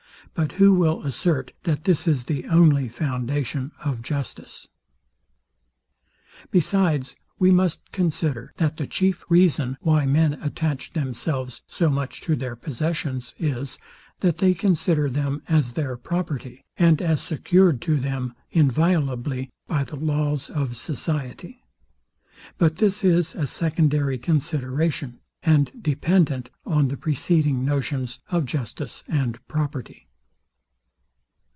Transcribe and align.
But 0.33 0.53
who 0.53 0.73
will 0.73 1.03
assert, 1.03 1.51
that 1.63 1.83
this 1.83 2.07
is 2.07 2.23
the 2.23 2.45
only 2.45 2.87
foundation 2.87 3.73
of 3.83 4.01
justice? 4.01 4.69
Besides, 6.51 7.17
we 7.37 7.51
must 7.51 7.91
consider, 7.91 8.53
that 8.55 8.77
the 8.77 8.87
chief 8.87 9.25
reason, 9.27 9.75
why 9.81 10.05
men 10.05 10.35
attach 10.35 10.93
themselves 10.93 11.63
so 11.67 11.89
much 11.89 12.21
to 12.21 12.37
their 12.37 12.55
possessions 12.55 13.35
is, 13.39 13.77
that 14.21 14.37
they 14.37 14.53
consider 14.53 15.09
them 15.09 15.41
as 15.49 15.73
their 15.73 15.97
property, 15.97 16.63
and 16.77 17.01
as 17.01 17.21
secured 17.21 17.81
to 17.81 17.97
them 17.99 18.33
inviolably 18.51 19.49
by 19.67 19.83
the 19.83 19.97
laws 19.97 20.49
of 20.49 20.77
society. 20.77 21.61
But 22.57 22.77
this 22.77 23.03
is 23.03 23.35
a 23.35 23.45
secondary 23.47 24.17
consideration, 24.17 25.19
and 25.43 25.73
dependent 25.83 26.49
on 26.65 26.87
the 26.87 26.95
preceding 26.97 27.65
notions 27.65 28.19
of 28.29 28.45
justice 28.45 29.03
and 29.09 29.37
property. 29.49 30.07